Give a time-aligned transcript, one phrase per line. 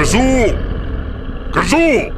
[0.00, 1.52] Gazoo!
[1.52, 2.10] Gazoo!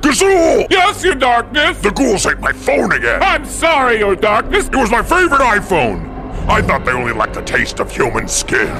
[0.00, 0.66] Gazoo!
[0.70, 1.78] Yes, your darkness!
[1.82, 3.22] The ghouls ate my phone again!
[3.22, 4.68] I'm sorry, your darkness!
[4.68, 6.08] It was my favorite iPhone!
[6.48, 8.74] I thought they only liked the taste of human skin.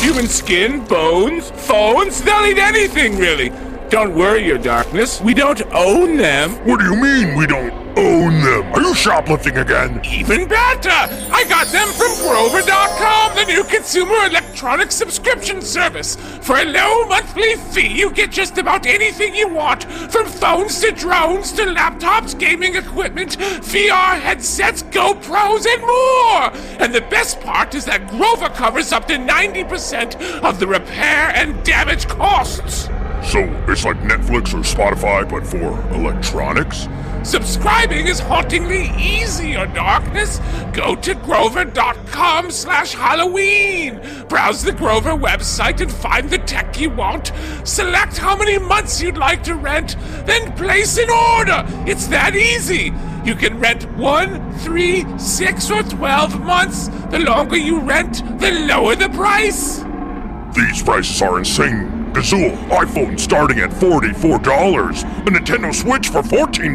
[0.00, 3.52] Human skin, bones, phones, they'll eat anything, really.
[3.92, 5.20] Don't worry, your darkness.
[5.20, 6.52] We don't own them.
[6.64, 8.72] What do you mean we don't own them?
[8.72, 10.00] Are you shoplifting again?
[10.02, 10.88] Even better!
[10.88, 16.16] I got them from Grover.com, the new consumer electronic subscription service.
[16.40, 20.92] For a low monthly fee, you get just about anything you want, from phones to
[20.92, 26.80] drones to laptops, gaming equipment, VR headsets, GoPros, and more!
[26.82, 31.62] And the best part is that Grover covers up to 90% of the repair and
[31.62, 32.88] damage costs.
[33.24, 36.88] So it's like Netflix or Spotify, but for electronics?
[37.22, 40.40] Subscribing is hauntingly easy, your darkness.
[40.72, 44.00] Go to grover.com slash Halloween.
[44.28, 47.30] Browse the Grover website and find the tech you want.
[47.62, 51.64] Select how many months you'd like to rent, then place an order.
[51.88, 52.92] It's that easy.
[53.24, 56.88] You can rent one, three, six, or twelve months.
[57.10, 59.84] The longer you rent, the lower the price.
[60.56, 62.01] These prices are insane.
[62.12, 66.74] Gazoo, iPhone starting at $44, a Nintendo Switch for $14,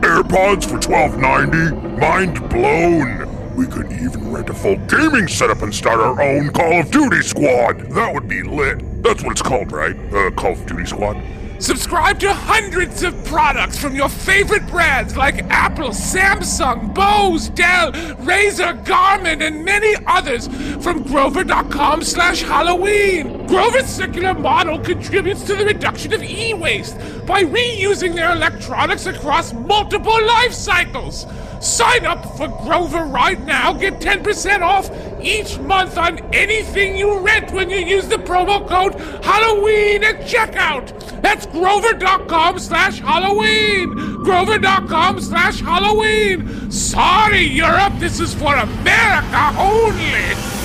[0.00, 1.98] AirPods for $12.90.
[1.98, 3.54] Mind blown.
[3.54, 7.22] We could even rent a full gaming setup and start our own Call of Duty
[7.22, 7.78] squad.
[7.92, 9.02] That would be lit.
[9.02, 9.96] That's what it's called, right?
[10.12, 11.22] Uh, Call of Duty squad.
[11.64, 17.90] Subscribe to hundreds of products from your favorite brands like Apple, Samsung, Bose, Dell,
[18.20, 20.46] Razer, Garmin, and many others
[20.84, 23.46] from Grover.com slash Halloween.
[23.46, 30.22] Grover's circular model contributes to the reduction of e-waste by reusing their electronics across multiple
[30.26, 31.26] life cycles.
[31.62, 33.72] Sign up for Grover right now.
[33.72, 34.90] Get 10% off
[35.24, 41.22] each month on anything you rent when you use the promo code Halloween at checkout.
[41.22, 43.94] That's grover.com slash Halloween.
[44.22, 46.70] Grover.com slash Halloween.
[46.70, 47.94] Sorry, Europe.
[47.98, 50.63] This is for America only.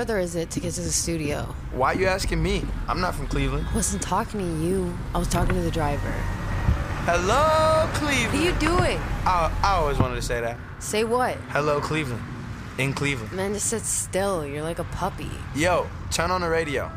[0.00, 1.42] Further is it to get to the studio?
[1.72, 2.64] Why are you asking me?
[2.88, 3.66] I'm not from Cleveland.
[3.70, 4.96] I wasn't talking to you.
[5.14, 6.10] I was talking to the driver.
[7.04, 8.32] Hello, Cleveland.
[8.32, 8.98] What are you doing?
[9.26, 10.56] I, I always wanted to say that.
[10.78, 11.34] Say what?
[11.50, 12.22] Hello, Cleveland.
[12.78, 13.30] In Cleveland.
[13.32, 14.46] Man, just sit still.
[14.46, 15.30] You're like a puppy.
[15.54, 16.90] Yo, turn on the radio.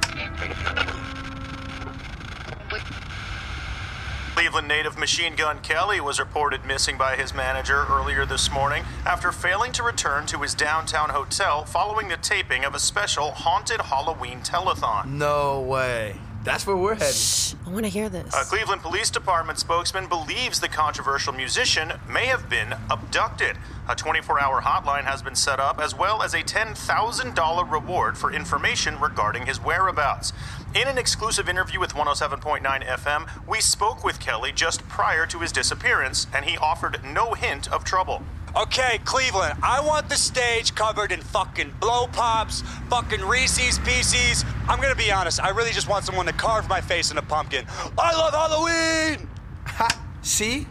[4.54, 9.32] Cleveland native Machine Gun Kelly was reported missing by his manager earlier this morning after
[9.32, 14.42] failing to return to his downtown hotel following the taping of a special haunted Halloween
[14.42, 15.08] telethon.
[15.08, 16.18] No way.
[16.44, 17.16] That's where we're headed.
[17.16, 18.32] Shh, I want to hear this.
[18.36, 23.58] A Cleveland Police Department spokesman believes the controversial musician may have been abducted.
[23.88, 28.32] A 24 hour hotline has been set up, as well as a $10,000 reward for
[28.32, 30.34] information regarding his whereabouts.
[30.76, 35.52] In an exclusive interview with 107.9 FM, we spoke with Kelly just prior to his
[35.52, 38.24] disappearance, and he offered no hint of trouble.
[38.56, 44.44] Okay, Cleveland, I want the stage covered in fucking blow pops, fucking Reese's Pieces.
[44.68, 47.22] I'm gonna be honest, I really just want someone to carve my face in a
[47.22, 47.66] pumpkin.
[47.96, 49.30] I love Halloween!
[49.68, 49.88] Ha!
[50.24, 50.66] See?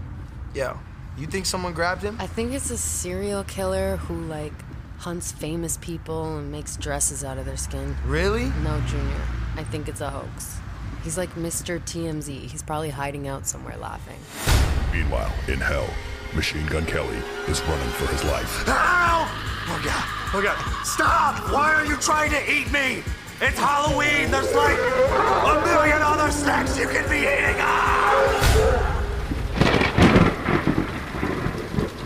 [0.52, 0.80] Yo,
[1.16, 2.16] You think someone grabbed him?
[2.18, 4.52] I think it's a serial killer who, like,
[4.98, 7.96] hunts famous people and makes dresses out of their skin.
[8.04, 8.46] Really?
[8.64, 9.20] No, Junior.
[9.56, 10.58] I think it's a hoax.
[11.04, 11.80] He's like Mr.
[11.80, 12.28] TMZ.
[12.28, 14.18] He's probably hiding out somewhere laughing.
[14.92, 15.88] Meanwhile, in hell,
[16.34, 17.18] Machine Gun Kelly
[17.48, 18.64] is running for his life.
[18.66, 19.28] Help!
[19.68, 20.04] Oh god,
[20.34, 20.84] oh god.
[20.84, 21.52] Stop!
[21.52, 23.02] Why are you trying to eat me?
[23.40, 24.30] It's Halloween!
[24.30, 27.56] There's like a million other snacks you can be eating!
[27.58, 28.92] Ah!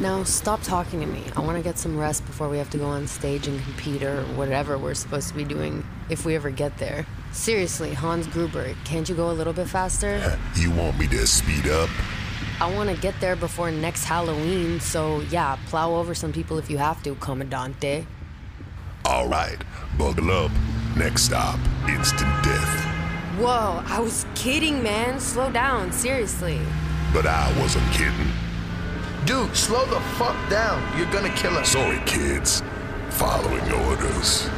[0.00, 1.24] Now, stop talking to me.
[1.36, 4.02] I want to get some rest before we have to go on stage and compete
[4.02, 7.06] or whatever we're supposed to be doing if we ever get there.
[7.36, 10.14] Seriously, Hans Gruber, can't you go a little bit faster?
[10.24, 11.90] Uh, you want me to speed up?
[12.60, 16.70] I want to get there before next Halloween, so yeah, plow over some people if
[16.70, 18.06] you have to, Commandante.
[19.04, 19.58] All right,
[19.98, 20.50] buckle up.
[20.96, 22.84] Next stop, instant death.
[23.38, 25.20] Whoa, I was kidding, man.
[25.20, 26.58] Slow down, seriously.
[27.12, 28.32] But I wasn't kidding.
[29.26, 30.82] Dude, slow the fuck down.
[30.98, 31.68] You're gonna kill us.
[31.68, 32.62] Sorry, kids.
[33.10, 34.48] Following orders.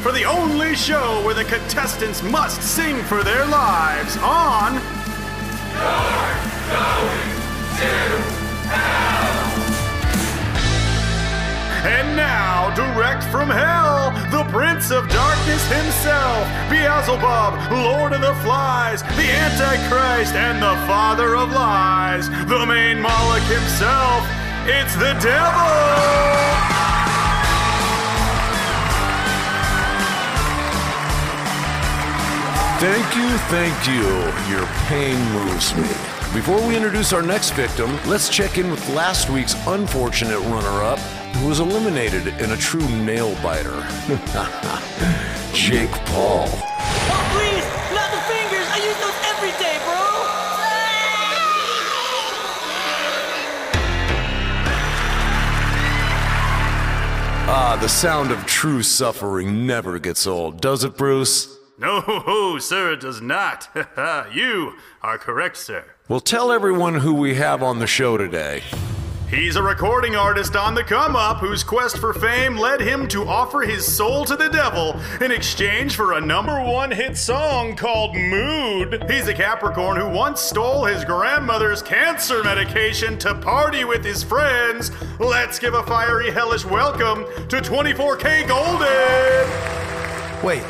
[0.00, 4.76] For the only show where the contestants must sing for their lives on.
[11.84, 19.02] And now, direct from hell, the Prince of Darkness himself, Beelzebub, Lord of the Flies,
[19.02, 24.24] the Antichrist, and the Father of Lies, the main Moloch himself.
[24.66, 26.77] It's the devil!
[32.78, 34.04] Thank you, thank you.
[34.48, 35.88] Your pain moves me.
[36.32, 41.00] Before we introduce our next victim, let's check in with last week's unfortunate runner up,
[41.38, 43.84] who was eliminated in a true nail biter.
[45.52, 46.46] Jake Paul.
[46.46, 47.66] Oh, please!
[47.92, 48.68] Not the fingers!
[48.70, 49.98] I use those every day, bro!
[57.50, 61.57] Ah, the sound of true suffering never gets old, does it, Bruce?
[61.78, 63.68] No, sir, it does not.
[64.32, 65.84] you are correct, sir.
[66.08, 68.62] Well, tell everyone who we have on the show today.
[69.30, 73.28] He's a recording artist on the come up whose quest for fame led him to
[73.28, 78.16] offer his soul to the devil in exchange for a number one hit song called
[78.16, 79.04] Mood.
[79.10, 84.90] He's a Capricorn who once stole his grandmother's cancer medication to party with his friends.
[85.20, 90.42] Let's give a fiery, hellish welcome to 24kGoldn!
[90.42, 90.62] Wait,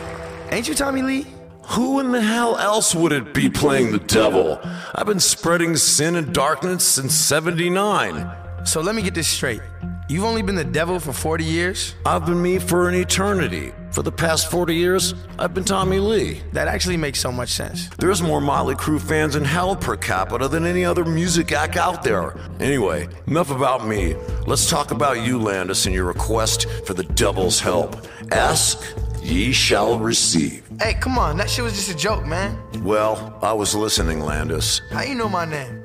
[0.51, 1.27] ain't you Tommy Lee?
[1.69, 4.59] Who in the hell else would it be playing the devil?
[4.95, 8.31] I've been spreading sin and darkness since 79.
[8.65, 9.61] So let me get this straight.
[10.09, 11.95] You've only been the devil for 40 years?
[12.07, 13.73] I've been me for an eternity.
[13.91, 16.41] For the past 40 years, I've been Tommy Lee.
[16.53, 17.89] That actually makes so much sense.
[17.99, 22.03] There's more Motley Crue fans in hell per capita than any other music act out
[22.03, 22.35] there.
[22.61, 24.15] Anyway, enough about me.
[24.47, 28.07] Let's talk about you, Landis, and your request for the devil's help.
[28.31, 28.83] Ask,
[29.23, 30.63] ye shall receive.
[30.81, 32.59] Hey, come on, that shit was just a joke, man.
[32.83, 34.81] Well, I was listening, Landis.
[34.91, 35.83] How you know my name?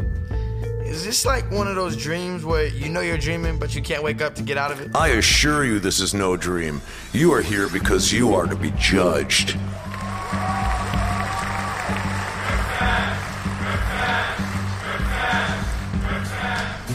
[0.86, 4.04] Is this like one of those dreams where you know you're dreaming, but you can't
[4.04, 4.96] wake up to get out of it?
[4.96, 6.82] I assure you this is no dream.
[7.14, 9.58] You are here because you are to be judged.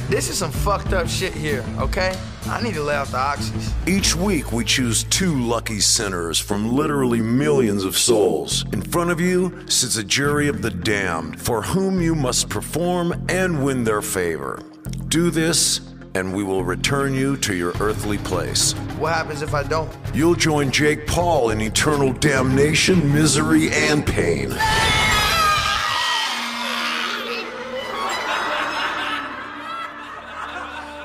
[0.08, 2.16] This is some fucked up shit here, okay?
[2.48, 3.72] I need to lay off the oxys.
[3.86, 8.64] Each week, we choose two lucky sinners from literally millions of souls.
[8.72, 13.26] In front of you sits a jury of the damned, for whom you must perform
[13.28, 14.62] and win their favor.
[15.08, 15.80] Do this,
[16.14, 18.72] and we will return you to your earthly place.
[18.98, 19.94] What happens if I don't?
[20.14, 24.56] You'll join Jake Paul in eternal damnation, misery, and pain.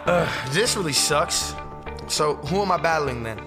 [0.05, 1.55] Ugh, this really sucks.
[2.07, 3.39] So, who am I battling then?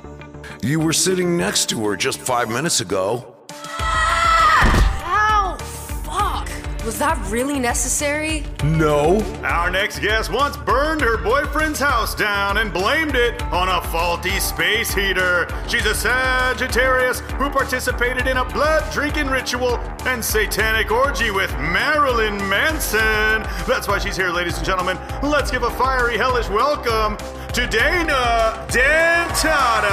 [0.62, 3.36] You were sitting next to her just five minutes ago.
[3.78, 5.58] Ow!
[6.02, 6.48] Fuck!
[6.86, 8.44] Was that really necessary?
[8.64, 9.20] No.
[9.44, 14.40] Our next guest once burned her boyfriend's house down and blamed it on a faulty
[14.40, 15.46] space heater.
[15.68, 22.36] She's a Sagittarius who participated in a blood drinking ritual and satanic orgy with Marilyn
[22.48, 23.42] Manson.
[23.66, 24.96] That's why she's here, ladies and gentlemen.
[25.22, 27.16] Let's give a fiery, hellish welcome
[27.52, 29.90] to Dana Dentata.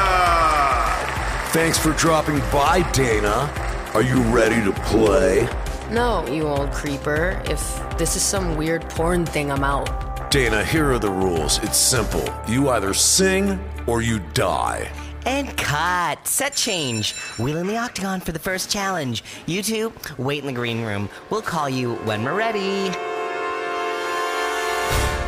[1.52, 3.52] Thanks for dropping by, Dana.
[3.96, 5.50] Are you ready to play?
[5.90, 7.42] No, you old creeper.
[7.46, 10.30] If this is some weird porn thing, I'm out.
[10.30, 11.58] Dana, here are the rules.
[11.64, 12.24] It's simple.
[12.48, 14.92] You either sing or you die.
[15.26, 16.28] And cut.
[16.28, 17.14] Set change.
[17.40, 19.24] Wheel in the octagon for the first challenge.
[19.46, 21.10] You two, wait in the green room.
[21.30, 22.92] We'll call you when we're ready.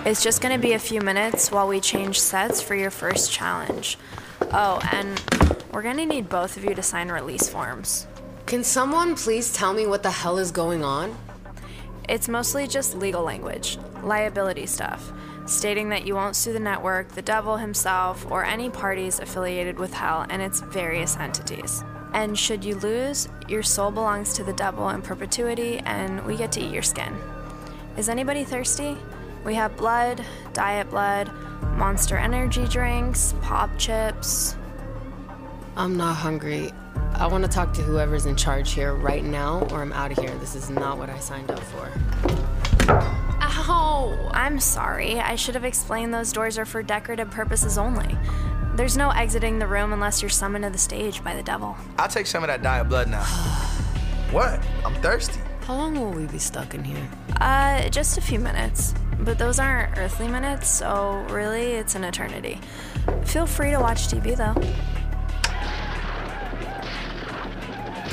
[0.05, 3.97] It's just gonna be a few minutes while we change sets for your first challenge.
[4.53, 5.21] Oh, and
[5.71, 8.07] we're gonna need both of you to sign release forms.
[8.47, 11.15] Can someone please tell me what the hell is going on?
[12.07, 15.11] It's mostly just legal language, liability stuff,
[15.47, 19.93] stating that you won't sue the network, the devil himself, or any parties affiliated with
[19.93, 21.83] hell and its various entities.
[22.13, 26.51] And should you lose, your soul belongs to the devil in perpetuity, and we get
[26.53, 27.15] to eat your skin.
[27.97, 28.97] Is anybody thirsty?
[29.45, 30.23] We have blood,
[30.53, 31.31] diet blood,
[31.77, 34.55] monster energy drinks, pop chips.
[35.75, 36.71] I'm not hungry.
[37.13, 40.17] I want to talk to whoever's in charge here right now, or I'm out of
[40.17, 40.35] here.
[40.39, 43.26] This is not what I signed up for.
[43.59, 44.29] Ow!
[44.33, 45.19] I'm sorry.
[45.19, 48.15] I should have explained those doors are for decorative purposes only.
[48.75, 51.75] There's no exiting the room unless you're summoned to the stage by the devil.
[51.97, 53.23] I'll take some of that diet blood now.
[54.31, 54.63] what?
[54.85, 55.39] I'm thirsty.
[55.61, 57.09] How long will we be stuck in here?
[57.41, 58.93] Uh, just a few minutes.
[59.19, 62.59] But those aren't earthly minutes, so really it's an eternity.
[63.25, 64.53] Feel free to watch TV though.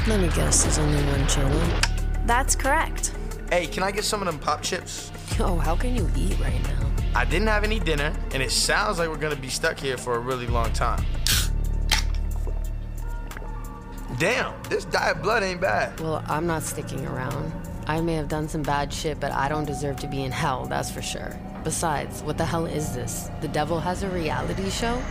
[0.08, 1.80] Let me guess, there's only one channel.
[2.24, 3.12] That's correct.
[3.50, 5.10] Hey, can I get some of them pop chips?
[5.38, 6.90] Yo, how can you eat right now?
[7.16, 10.14] I didn't have any dinner, and it sounds like we're gonna be stuck here for
[10.14, 11.04] a really long time.
[14.18, 15.98] Damn, this diet blood ain't bad.
[15.98, 17.52] Well, I'm not sticking around.
[17.88, 20.66] I may have done some bad shit, but I don't deserve to be in hell,
[20.66, 21.36] that's for sure.
[21.64, 23.28] Besides, what the hell is this?
[23.40, 25.02] The devil has a reality show?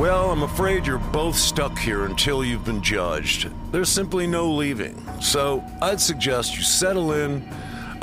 [0.00, 3.50] Well, I'm afraid you're both stuck here until you've been judged.
[3.70, 4.98] There's simply no leaving.
[5.20, 7.46] So I'd suggest you settle in.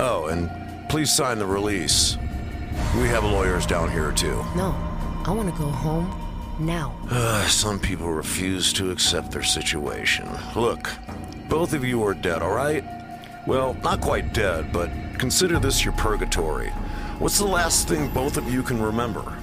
[0.01, 0.49] Oh, and
[0.87, 2.17] please sign the release.
[2.95, 4.45] We have lawyers down here too.
[4.55, 4.73] No,
[5.25, 6.09] I want to go home
[6.57, 6.95] now.
[7.09, 10.29] Uh, some people refuse to accept their situation.
[10.55, 10.89] Look,
[11.49, 12.85] both of you are dead, all right?
[13.45, 16.69] Well, not quite dead, but consider this your purgatory.
[17.19, 19.37] What's the last thing both of you can remember?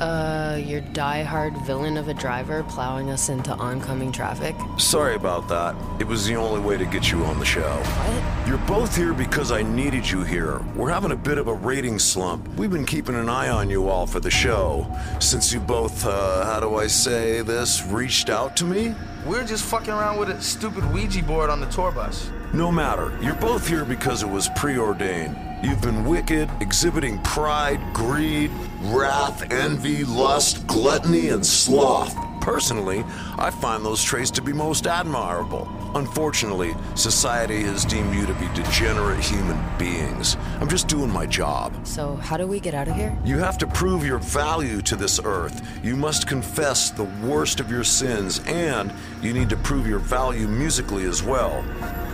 [0.00, 4.56] Uh, your die-hard villain of a driver plowing us into oncoming traffic?
[4.78, 5.76] Sorry about that.
[6.00, 7.70] It was the only way to get you on the show.
[7.70, 8.48] What?
[8.48, 10.60] You're both here because I needed you here.
[10.74, 12.48] We're having a bit of a rating slump.
[12.56, 14.86] We've been keeping an eye on you all for the show.
[15.20, 18.94] Since you both, uh, how do I say this, reached out to me?
[19.24, 22.28] We're just fucking around with a stupid Ouija board on the tour bus.
[22.52, 23.16] No matter.
[23.22, 25.36] You're both here because it was preordained.
[25.62, 28.50] You've been wicked, exhibiting pride, greed,
[28.82, 32.16] wrath, envy, lust, gluttony, and sloth.
[32.40, 33.04] Personally,
[33.38, 35.68] I find those traits to be most admirable.
[35.94, 40.36] Unfortunately, society has deemed you to be degenerate human beings.
[40.60, 41.86] I'm just doing my job.
[41.86, 43.16] So, how do we get out of here?
[43.24, 45.62] You have to prove your value to this earth.
[45.84, 50.48] You must confess the worst of your sins, and you need to prove your value
[50.48, 51.64] musically as well.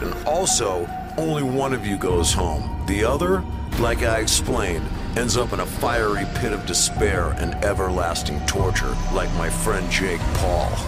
[0.03, 2.85] And also, only one of you goes home.
[2.87, 3.43] The other,
[3.79, 4.87] like I explained,
[5.19, 10.21] ends up in a fiery pit of despair and everlasting torture, like my friend Jake
[10.35, 10.71] Paul.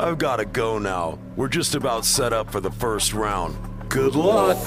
[0.00, 1.20] I've got to go now.
[1.36, 3.56] We're just about set up for the first round.
[3.88, 4.58] Good luck.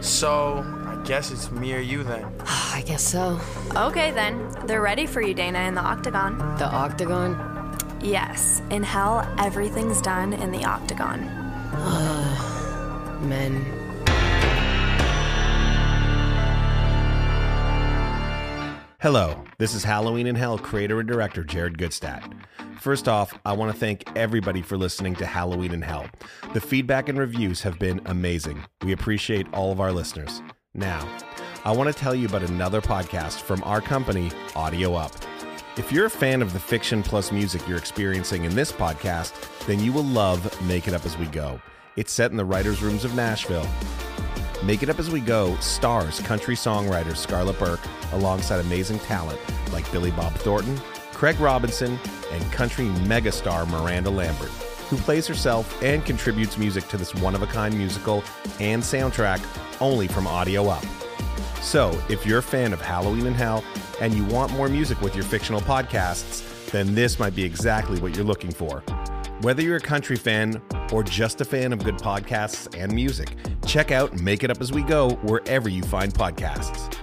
[0.00, 2.26] So, I guess it's me or you then.
[2.46, 3.40] I guess so.
[3.76, 4.52] Okay, then.
[4.66, 6.36] They're ready for you, Dana, in the octagon.
[6.58, 7.76] The octagon?
[8.00, 8.60] Yes.
[8.70, 11.47] In hell, everything's done in the octagon.
[11.90, 13.64] Uh, men.
[19.00, 22.30] Hello, this is Halloween in Hell creator and director Jared Gutstadt.
[22.78, 26.06] First off, I want to thank everybody for listening to Halloween in Hell.
[26.52, 28.62] The feedback and reviews have been amazing.
[28.82, 30.42] We appreciate all of our listeners.
[30.74, 31.08] Now,
[31.64, 35.12] I want to tell you about another podcast from our company, Audio Up.
[35.78, 39.32] If you're a fan of the fiction plus music you're experiencing in this podcast,
[39.66, 41.60] then you will love Make It Up As We Go.
[41.98, 43.66] It's set in the writers' rooms of Nashville.
[44.62, 47.80] Make It Up As We Go stars country songwriter Scarlett Burke
[48.12, 49.40] alongside amazing talent
[49.72, 50.80] like Billy Bob Thornton,
[51.12, 51.98] Craig Robinson,
[52.30, 54.50] and country megastar Miranda Lambert,
[54.90, 58.22] who plays herself and contributes music to this one of a kind musical
[58.60, 59.44] and soundtrack
[59.80, 60.84] only from Audio Up.
[61.62, 63.64] So, if you're a fan of Halloween in Hell
[64.00, 68.14] and you want more music with your fictional podcasts, then this might be exactly what
[68.14, 68.84] you're looking for.
[69.40, 70.60] Whether you're a country fan
[70.92, 74.72] or just a fan of good podcasts and music, check out Make It Up As
[74.72, 76.96] We Go wherever you find podcasts.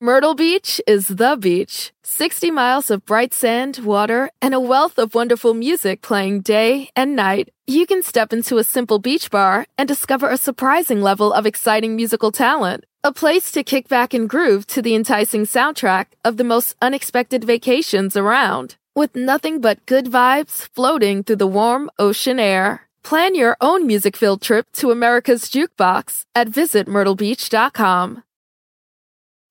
[0.00, 1.92] Myrtle Beach is the beach.
[2.02, 7.14] 60 miles of bright sand, water, and a wealth of wonderful music playing day and
[7.14, 7.50] night.
[7.66, 11.94] You can step into a simple beach bar and discover a surprising level of exciting
[11.94, 12.86] musical talent.
[13.04, 17.44] A place to kick back and groove to the enticing soundtrack of the most unexpected
[17.44, 18.76] vacations around.
[18.94, 22.88] With nothing but good vibes floating through the warm ocean air.
[23.02, 28.22] Plan your own music filled trip to America's Jukebox at visitmyrtlebeach.com.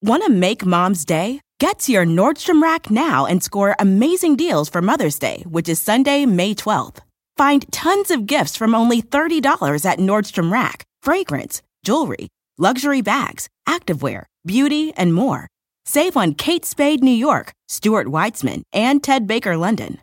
[0.00, 1.40] Want to make mom's day?
[1.58, 5.80] Get to your Nordstrom Rack now and score amazing deals for Mother's Day, which is
[5.80, 6.98] Sunday, May 12th.
[7.36, 12.28] Find tons of gifts from only $30 at Nordstrom Rack fragrance, jewelry,
[12.58, 15.48] luxury bags, activewear, beauty, and more.
[15.84, 19.98] Save on Kate Spade New York, Stuart Weitzman, and Ted Baker London.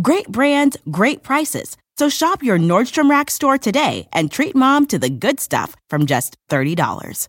[0.00, 1.76] Great brands, great prices.
[1.98, 6.06] So shop your Nordstrom Rack store today and treat mom to the good stuff from
[6.06, 7.28] just $30.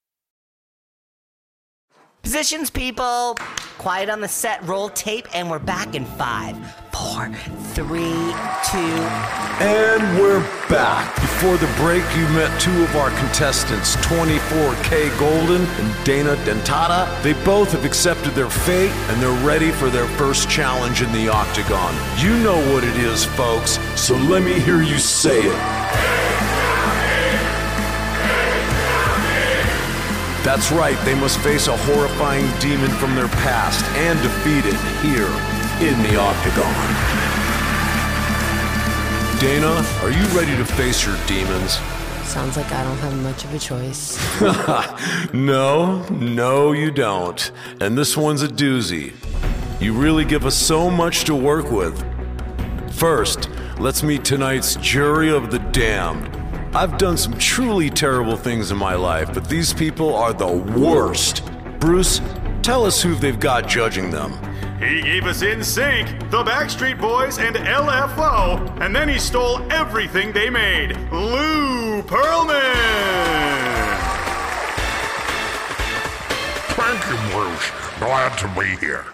[2.23, 3.35] Positions, people.
[3.79, 6.55] Quiet on the set, roll tape, and we're back in five,
[6.91, 7.33] four,
[7.73, 8.13] three,
[8.69, 9.01] two.
[9.59, 11.15] And we're back.
[11.15, 17.21] Before the break, you met two of our contestants, 24kGoldn and Dana Dentata.
[17.23, 21.27] They both have accepted their fate and they're ready for their first challenge in the
[21.27, 21.95] octagon.
[22.19, 26.30] You know what it is, folks, so let me hear you say it.
[30.43, 35.29] That's right, they must face a horrifying demon from their past and defeat it here
[35.87, 37.21] in the octagon.
[39.39, 41.77] Dana, are you ready to face your demons?
[42.27, 44.17] Sounds like I don't have much of a choice.
[45.33, 47.51] no, no, you don't.
[47.79, 49.13] And this one's a doozy.
[49.79, 52.03] You really give us so much to work with.
[52.93, 53.49] First,
[53.79, 56.40] let's meet tonight's jury of the damned.
[56.73, 61.43] I've done some truly terrible things in my life, but these people are the worst.
[61.79, 62.21] Bruce,
[62.61, 64.31] tell us who they've got judging them.
[64.79, 70.49] He gave us NSYNC, the Backstreet Boys, and LFO, and then he stole everything they
[70.49, 70.95] made.
[71.11, 72.61] Lou Pearlman!
[76.77, 77.71] Thank you, Bruce.
[77.99, 79.05] Glad to be here.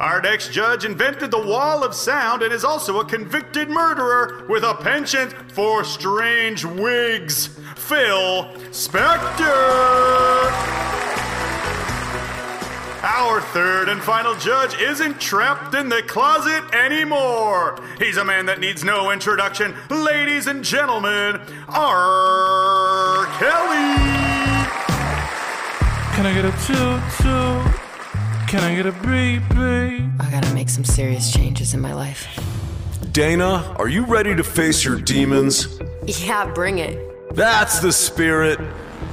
[0.00, 4.62] Our next judge invented the wall of sound and is also a convicted murderer with
[4.62, 7.48] a penchant for strange wigs.
[7.76, 9.50] Phil Spector!
[13.02, 17.78] Our third and final judge isn't trapped in the closet anymore.
[17.98, 19.74] He's a man that needs no introduction.
[19.90, 23.26] Ladies and gentlemen, R.
[23.36, 23.96] Kelly!
[26.16, 27.49] Can I get a choo choo?
[28.50, 30.10] Can I get a beep beep?
[30.18, 32.26] I gotta make some serious changes in my life.
[33.12, 35.78] Dana, are you ready to face your demons?
[36.04, 37.32] Yeah, bring it.
[37.36, 38.58] That's the spirit.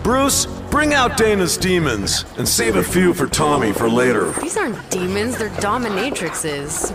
[0.01, 4.31] Bruce, bring out Dana's demons and save a few for Tommy for later.
[4.41, 6.89] These aren't demons, they're dominatrixes.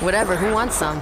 [0.00, 1.00] Whatever, who wants some?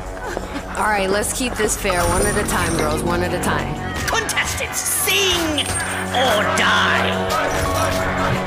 [0.79, 2.03] All right, let's keep this fair.
[2.05, 3.75] One at a time, girls, one at a time.
[4.07, 8.44] Contestants, sing or die.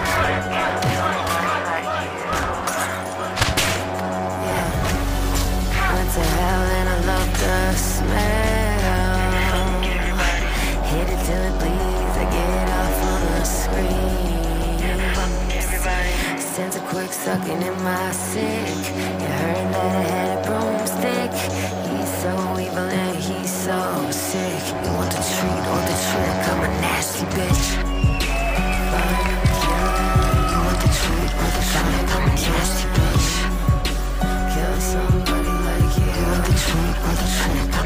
[16.58, 18.42] Sense a quick sucking in my sick.
[18.42, 21.32] You heard that I had a broomstick.
[21.86, 23.78] He's so evil and he's so
[24.10, 24.64] sick.
[24.84, 26.38] You want the treat or the trick?
[26.50, 27.64] I'm a nasty bitch.
[30.50, 32.10] You want the treat or the trick?
[32.18, 33.28] I'm a nasty bitch.
[34.54, 36.10] Kill somebody like you.
[36.10, 37.77] You want the treat or the trick?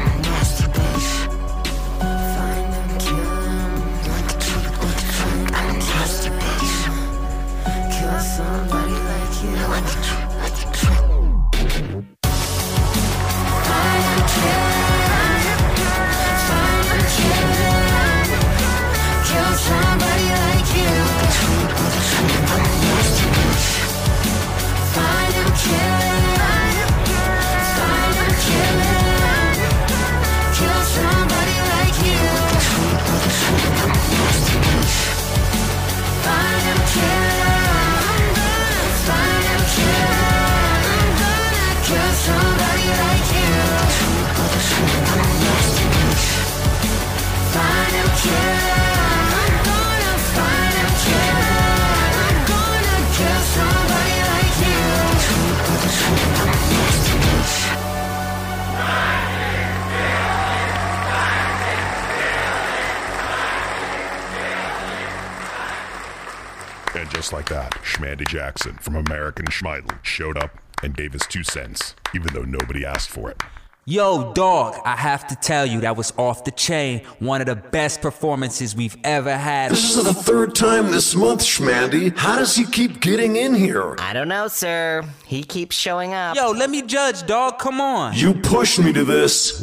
[67.82, 72.84] Schmandy Jackson from American Schmeidel showed up and gave his two cents, even though nobody
[72.84, 73.42] asked for it.
[73.84, 77.00] Yo, dog, I have to tell you, that was off the chain.
[77.18, 79.72] One of the best performances we've ever had.
[79.72, 82.16] This is the third time this month, Schmandy.
[82.16, 83.96] How does he keep getting in here?
[83.98, 85.02] I don't know, sir.
[85.26, 86.36] He keeps showing up.
[86.36, 87.58] Yo, let me judge, dog.
[87.58, 88.14] Come on.
[88.14, 89.60] You pushed me to this.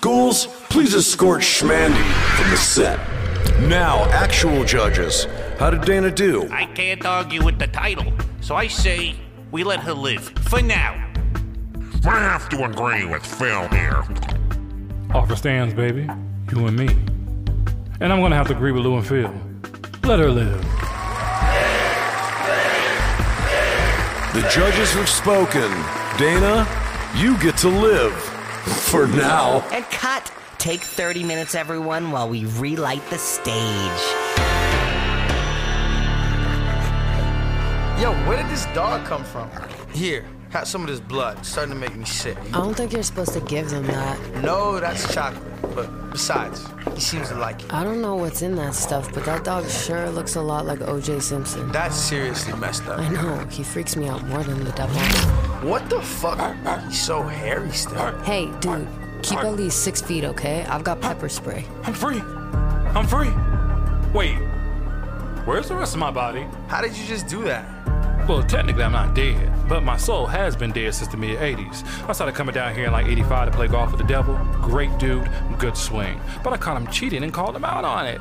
[0.00, 3.00] Ghouls, please escort Schmandy from the set.
[3.60, 5.24] Now, actual judges.
[5.58, 6.46] How did Dana do?
[6.52, 9.14] I can't argue with the title, so I say
[9.50, 10.28] we let her live.
[10.50, 10.92] For now.
[12.04, 14.04] I have to agree with Phil here.
[15.14, 16.08] Offer stands, baby.
[16.52, 16.88] You and me.
[18.00, 19.32] And I'm gonna have to agree with Lou and Phil.
[20.04, 20.60] Let her live.
[24.34, 25.70] The judges have spoken.
[26.18, 26.68] Dana,
[27.16, 28.12] you get to live.
[28.12, 29.66] For now.
[29.72, 30.30] And cut.
[30.58, 33.54] Take 30 minutes, everyone, while we relight the stage.
[38.00, 39.50] Yo, where did this dog come from?
[39.92, 41.38] Here, have some of this blood.
[41.38, 42.36] It's starting to make me sick.
[42.48, 44.18] I don't think you're supposed to give them that.
[44.42, 45.42] No, that's chocolate.
[45.74, 47.72] But besides, he seems to like it.
[47.72, 50.78] I don't know what's in that stuff, but that dog sure looks a lot like
[50.80, 51.70] OJ Simpson.
[51.70, 52.98] That's seriously messed up.
[52.98, 53.38] I know.
[53.50, 54.98] He freaks me out more than the devil.
[55.68, 56.56] What the fuck?
[56.84, 58.18] He's so hairy still.
[58.22, 58.88] Hey, dude,
[59.28, 60.64] keep at least six feet, okay?
[60.66, 61.64] I've got pepper spray.
[61.82, 62.20] I'm free.
[62.94, 63.30] I'm free.
[64.12, 64.36] Wait,
[65.44, 66.46] where's the rest of my body?
[66.68, 67.66] How did you just do that?
[68.28, 71.84] Well, technically, I'm not dead, but my soul has been dead since the mid 80s.
[72.08, 74.34] I started coming down here in like 85 to play golf with the devil.
[74.62, 76.20] Great dude, good swing.
[76.42, 78.20] But I caught him cheating and called him out on it.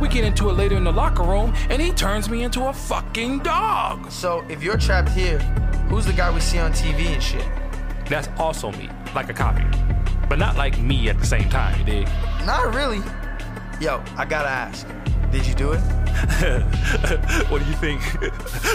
[0.00, 2.72] We get into it later in the locker room, and he turns me into a
[2.72, 4.10] fucking dog.
[4.10, 5.38] So, if you're trapped here,
[5.88, 7.46] who's the guy we see on TV and shit?
[8.08, 9.64] That's also me, like a copy.
[10.28, 12.08] But not like me at the same time, you dig?
[12.44, 13.00] Not really.
[13.80, 14.86] Yo, I gotta ask.
[15.30, 15.80] Did you do it?
[17.48, 18.00] what do you think?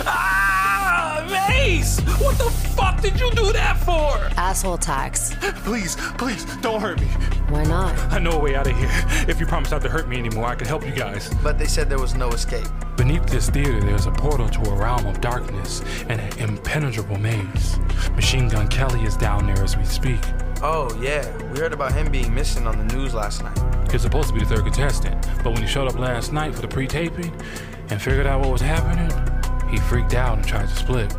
[0.05, 1.99] ah, Mace!
[2.19, 4.17] What the fuck did you do that for?
[4.37, 5.33] Asshole tax.
[5.63, 7.07] Please, please, don't hurt me.
[7.49, 7.97] Why not?
[8.11, 8.89] I know a way out of here.
[9.27, 11.33] If you promise not to hurt me anymore, I can help you guys.
[11.41, 12.67] But they said there was no escape.
[12.95, 17.79] Beneath this theater, there's a portal to a realm of darkness and an impenetrable maze.
[18.11, 20.21] Machine Gun Kelly is down there as we speak.
[20.63, 21.25] Oh, yeah.
[21.51, 23.91] We heard about him being missing on the news last night.
[23.91, 26.61] He's supposed to be the third contestant, but when he showed up last night for
[26.61, 27.33] the pre taping
[27.89, 29.09] and figured out what was happening,
[29.71, 31.15] he freaked out and tried to split.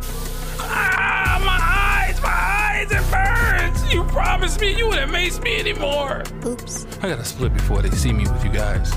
[0.59, 3.93] Ah, my eyes, my eyes, it burns.
[3.93, 6.23] You promised me you wouldn't mace me anymore.
[6.45, 6.87] Oops.
[7.01, 8.93] I gotta split before they see me with you guys.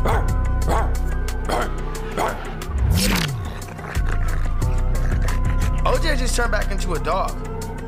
[5.85, 7.46] OJ just turned back into a dog.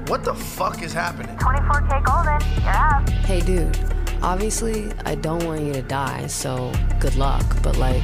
[0.09, 1.37] What the fuck is happening?
[1.37, 3.07] 24kGoldn, you're up.
[3.27, 3.79] Hey, dude.
[4.23, 7.45] Obviously, I don't want you to die, so good luck.
[7.63, 8.03] But, like,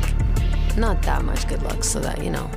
[0.77, 2.51] not that much good luck so that, you know,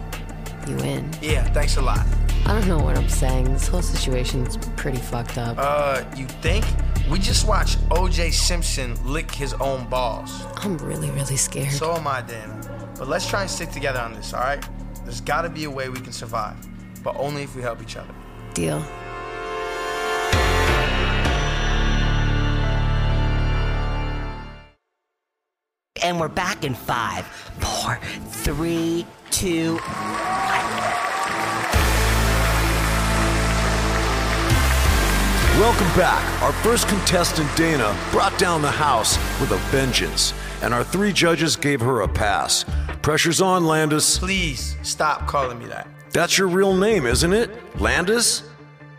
[0.67, 1.09] you win.
[1.21, 2.05] Yeah, thanks a lot.
[2.45, 3.45] I don't know what I'm saying.
[3.53, 5.55] This whole situation's pretty fucked up.
[5.57, 6.65] Uh, you think?
[7.09, 10.43] We just watched OJ Simpson lick his own balls.
[10.57, 11.71] I'm really, really scared.
[11.71, 12.93] So am I, Dana.
[12.99, 14.67] But let's try and stick together on this, alright?
[15.05, 16.57] There's gotta be a way we can survive,
[17.01, 18.13] but only if we help each other.
[18.53, 18.83] Deal.
[26.07, 27.25] And we're back in five,
[27.59, 29.73] four, three, two.
[35.59, 36.41] Welcome back.
[36.43, 41.57] Our first contestant, Dana, brought down the house with a vengeance, and our three judges
[41.57, 42.63] gave her a pass.
[43.01, 44.17] Pressure's on, Landis.
[44.17, 45.89] Please stop calling me that.
[46.11, 47.51] That's your real name, isn't it?
[47.81, 48.43] Landis?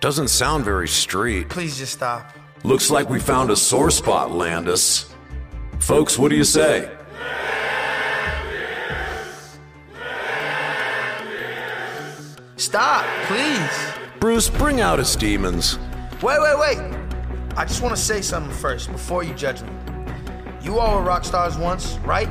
[0.01, 1.49] Doesn't sound very street.
[1.49, 2.35] Please just stop.
[2.65, 5.07] Looks like we found a sore spot, Landis.
[5.79, 6.95] Folks, what do you say?
[12.59, 13.93] Stop, please.
[14.19, 15.79] Bruce, bring out his demons.
[16.21, 16.79] Wait, wait, wait.
[17.57, 19.71] I just want to say something first before you judge me.
[20.61, 22.29] You all were rock stars once, right?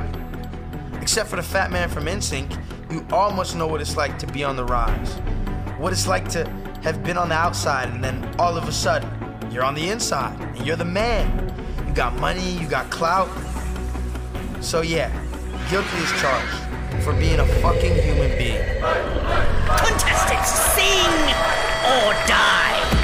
[1.00, 2.60] Except for the fat man from NSYNC,
[2.92, 5.14] you all must know what it's like to be on the rise.
[5.78, 6.46] What it's like to
[6.82, 9.10] have been on the outside and then all of a sudden,
[9.50, 11.54] you're on the inside and you're the man.
[11.88, 13.30] You got money, you got clout.
[14.60, 15.10] So yeah,
[15.70, 16.67] guilty as charged
[17.08, 18.62] for being a fucking human being.
[19.78, 21.10] Contestants, sing
[21.88, 22.97] or die.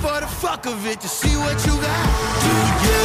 [0.00, 2.04] For the fuck of it to see what you got.
[2.40, 2.52] Do
[2.88, 3.04] you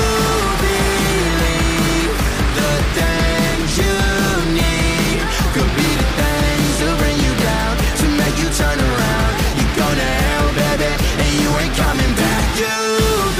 [0.64, 2.12] believe
[2.56, 3.96] the things you
[4.56, 5.20] need
[5.52, 9.32] could be the things to bring you down, to make you turn around?
[9.60, 12.44] You're gonna hell, baby, and you ain't coming back.
[12.64, 12.80] You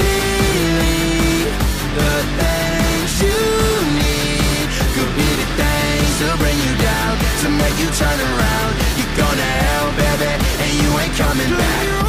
[0.04, 1.48] believe
[1.96, 3.40] the things you
[4.04, 8.72] need could be the things to bring you down, to make you turn around.
[9.00, 12.05] You're gonna hell, baby, and you ain't coming back.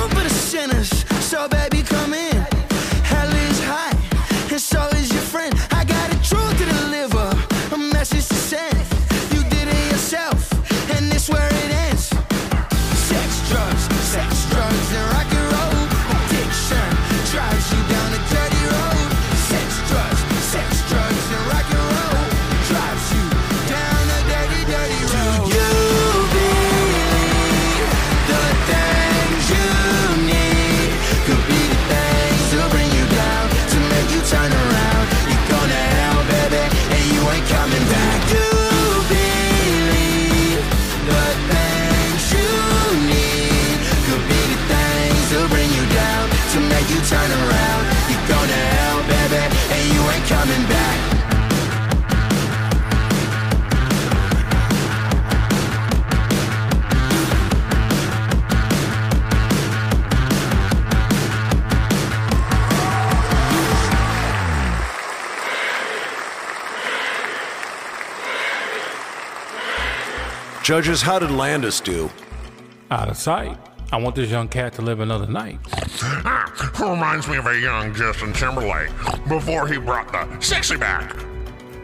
[70.67, 72.09] Judges, how did Landis do?
[72.91, 73.57] Out of sight.
[73.93, 75.59] I want this young cat to live another night.
[76.01, 78.89] Ah, reminds me of a young Justin Timberlake
[79.29, 81.15] before he brought the sexy back.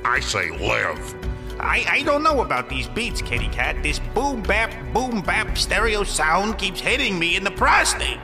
[0.04, 1.16] I say live.
[1.62, 3.82] I, I don't know about these beats, kitty cat.
[3.82, 8.20] This boom bap, boom bap stereo sound keeps hitting me in the prostate.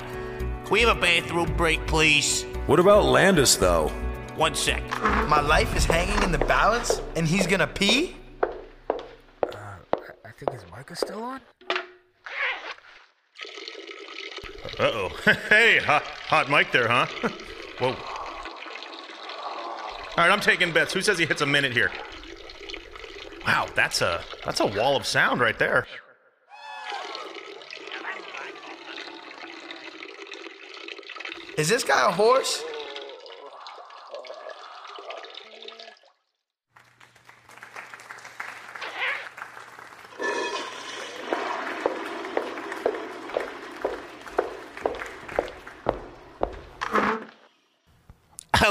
[0.69, 2.43] We have a bathroom break, please.
[2.67, 3.88] What about Landis, though?
[4.36, 4.84] One sec.
[5.30, 8.17] My life is hanging in the balance, and he's gonna pee?
[10.39, 11.41] Think his mic is still on.
[11.69, 11.75] Uh
[14.80, 15.10] oh.
[15.49, 17.08] hey, hot, hot mic there, huh?
[17.80, 17.89] Whoa.
[17.89, 17.95] All
[20.15, 20.93] right, I'm taking bets.
[20.93, 21.91] Who says he hits a minute here?
[23.45, 25.86] Wow, that's a that's a wall of sound right there.
[31.58, 32.63] Is this guy a horse?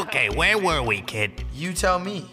[0.08, 1.44] Okay, where were we, kid?
[1.52, 2.30] You tell me.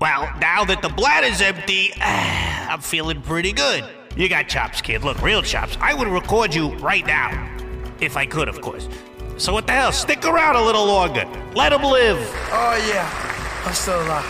[0.00, 3.84] Well, now that the bladder's empty, I'm feeling pretty good.
[4.16, 5.02] You got chops, kid.
[5.02, 5.76] Look, real chops.
[5.80, 7.52] I would record you right now.
[8.00, 8.88] If I could, of course.
[9.36, 9.90] So what the hell?
[9.90, 11.26] Stick around a little longer.
[11.56, 12.18] Let him live.
[12.52, 13.62] Oh, yeah.
[13.66, 14.24] I'm still alive.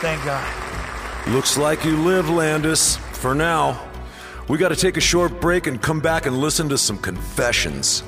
[0.00, 1.26] Thank God.
[1.26, 2.98] Looks like you live, Landis.
[3.14, 3.84] For now.
[4.46, 8.04] We gotta take a short break and come back and listen to some confessions.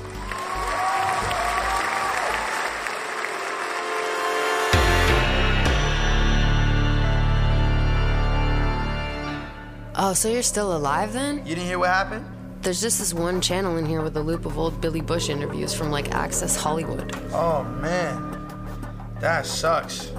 [9.97, 11.39] Oh, so you're still alive then?
[11.39, 12.25] You didn't hear what happened?
[12.63, 15.75] There's just this one channel in here with a loop of old Billy Bush interviews
[15.75, 17.13] from like Access Hollywood.
[17.33, 18.27] Oh, man.
[19.21, 20.13] That sucks.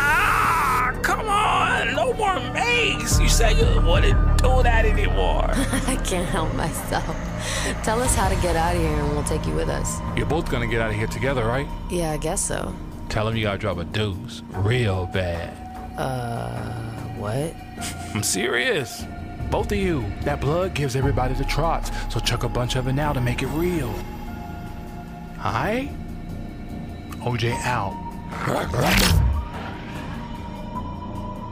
[0.00, 1.94] Ah, come on!
[1.94, 3.18] No more mace!
[3.20, 5.44] You said you wouldn't do that anymore.
[5.86, 7.16] I can't help myself.
[7.84, 10.00] Tell us how to get out of here and we'll take you with us.
[10.16, 11.68] You're both gonna get out of here together, right?
[11.90, 12.74] Yeah, I guess so.
[13.08, 15.56] Tell him you gotta drop a deuce real bad.
[15.98, 16.72] Uh,
[17.16, 17.54] what?
[18.14, 19.04] I'm serious.
[19.50, 20.04] Both of you.
[20.22, 23.42] That blood gives everybody the trots, so chuck a bunch of it now to make
[23.42, 23.94] it real.
[25.38, 25.90] Alright?
[27.20, 27.96] OJ out.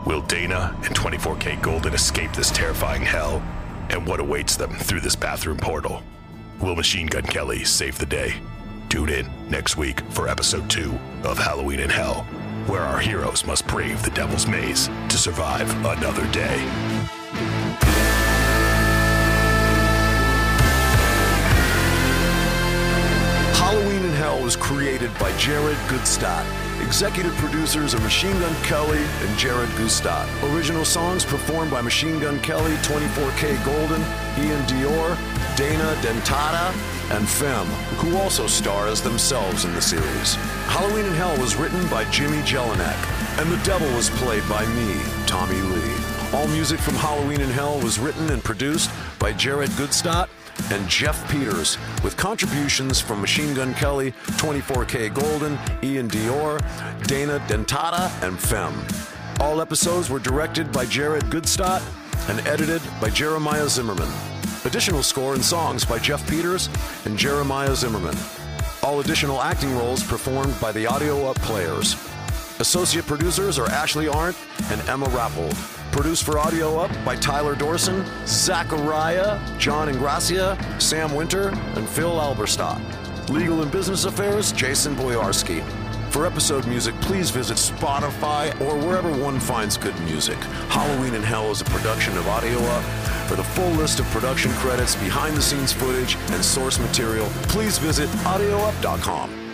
[0.07, 3.43] Will Dana and 24kGoldn escape this terrifying hell?
[3.91, 6.03] And what awaits them through this bathroom portal?
[6.61, 8.35] Will Machine Gun Kelly save the day?
[8.97, 12.23] Tune in next week for episode 2 of Halloween in Hell,
[12.67, 16.57] where our heroes must brave the devil's maze to survive another day.
[23.53, 26.47] Halloween in Hell was created by Jared Gutstadt.
[26.81, 30.27] Executive producers are Machine Gun Kelly and Jared Gutstadt.
[30.55, 36.71] Original songs performed by Machine Gun Kelly, 24kGoldn, Ian Dior, Dana Dentata,
[37.17, 37.67] and Fem,
[37.97, 40.35] who also star as themselves in the series.
[40.67, 45.01] Halloween in Hell was written by Jimmy Jelinek, and the devil was played by me,
[45.27, 45.95] Tommy Lee.
[46.35, 50.29] All music from Halloween in Hell was written and produced by Jared Gutstadt
[50.71, 56.59] and Jeff Peters, with contributions from Machine Gun Kelly, 24kGoldn, Ian Dior,
[57.07, 58.75] Dana Dentata, and Fem.
[59.41, 61.83] All episodes were directed by Jared Gutstadt
[62.29, 64.36] and edited by Jeremiah Zimmerman.
[64.67, 66.69] Additional score and songs by Jeff Peters
[67.05, 68.17] and Jeremiah Zimmerman.
[68.83, 71.95] All additional acting roles performed by the Audio Up Players.
[72.59, 74.37] Associate producers are Ashley Arndt
[74.71, 75.55] and Emma Rappold.
[75.93, 82.81] Produced for Audio Up by Tyler Dorson, Zachariah, John Ingracia, Sam Winter, and Phil Alberstadt.
[83.31, 85.65] Legal and Business Affairs, Jason Boyarski.
[86.11, 90.39] For episode music, please visit Spotify or wherever one finds good music.
[90.69, 92.85] Halloween in Hell is a production of Audio Up.
[93.29, 97.79] For the full list of production credits, behind the scenes footage, and source material, please
[97.79, 99.47] visit audioup.com.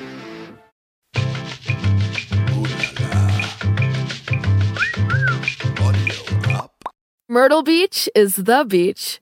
[7.29, 9.22] Myrtle Beach is the beach.